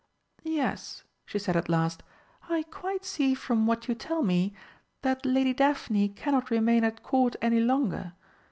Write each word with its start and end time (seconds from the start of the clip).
"Yes," 0.49 1.03
she 1.27 1.37
said 1.37 1.55
at 1.55 1.69
last, 1.69 2.01
"I 2.49 2.63
quite 2.71 3.05
see 3.05 3.35
from 3.35 3.67
what 3.67 3.87
you 3.87 3.93
tell 3.93 4.23
me, 4.23 4.51
that 5.03 5.27
Lady 5.27 5.53
Daphne 5.53 6.09
cannot 6.09 6.49
remain 6.49 6.83
at 6.83 7.03
Court 7.03 7.35
any 7.39 7.59
longer. 7.59 8.13